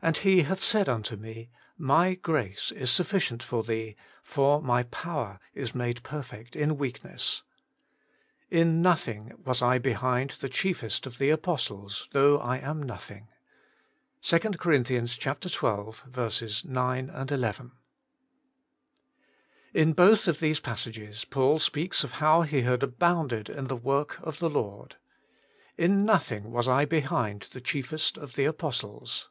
[0.00, 4.84] And He hath said unto me, My grace is suffi cient for thee: for My
[4.84, 7.42] power is made perfect in weakness....
[8.48, 13.26] In nothing was I behind the chiefest of the apostles, though I am nothing.'—
[14.22, 14.72] 2 Cor.
[14.84, 15.00] xii.
[16.78, 19.82] 9, ii.
[19.82, 24.20] IN both of these passages Paul speaks of how he had abounded in the work
[24.20, 24.94] of the Lord.'
[25.86, 29.28] In nothing was I behind the chiefest of the Apostles.'